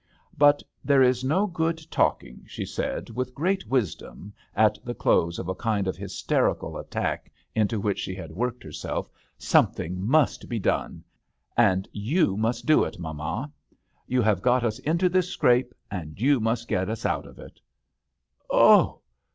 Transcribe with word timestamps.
"But 0.35 0.63
there 0.83 1.03
is 1.03 1.23
no 1.23 1.45
good 1.45 1.77
talk 1.91 2.23
ing," 2.23 2.43
she 2.47 2.65
said, 2.65 3.11
with 3.11 3.35
great 3.35 3.67
wisdom, 3.67 4.33
at 4.55 4.79
the 4.83 4.95
close 4.95 5.37
of 5.37 5.47
a 5.47 5.53
kind 5.53 5.87
of 5.87 5.95
hysteri 5.95 6.59
cal 6.59 6.75
attack 6.77 7.31
into 7.53 7.79
which 7.79 8.07
slie 8.07 8.17
had 8.17 8.31
worked 8.31 8.63
herself; 8.63 9.11
''something 9.39 9.97
must 10.01 10.49
be 10.49 10.57
done, 10.57 11.03
and 11.55 11.87
you 11.91 12.35
musi 12.35 12.65
do 12.65 12.83
it, 12.83 12.97
mamma. 12.97 13.51
You 14.07 14.23
have 14.23 14.41
got 14.41 14.63
us 14.63 14.79
into 14.79 15.07
this 15.07 15.29
scrape, 15.29 15.71
and 15.91 16.19
you 16.19 16.39
must 16.39 16.67
get 16.67 16.89
us 16.89 17.05
out 17.05 17.27
of 17.27 17.37
it."" 17.37 17.61
Oh 18.49 19.01